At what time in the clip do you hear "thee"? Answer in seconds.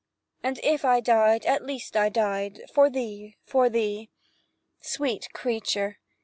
3.69-4.09